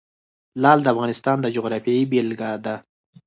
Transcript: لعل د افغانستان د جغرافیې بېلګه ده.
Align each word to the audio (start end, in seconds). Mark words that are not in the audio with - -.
لعل 0.61 0.79
د 0.83 0.87
افغانستان 0.93 1.37
د 1.41 1.47
جغرافیې 1.55 2.07
بېلګه 2.11 2.49
ده. 2.65 2.75